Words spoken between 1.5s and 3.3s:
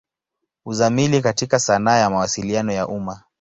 sanaa ya Mawasiliano ya umma.